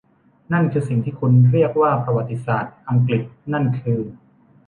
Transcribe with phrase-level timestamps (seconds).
[0.53, 3.21] นั่นคือสิ่งที่คุณเรียกว่าประวัติศาสตร์อังกฤษ
[3.53, 3.99] นั่นคือ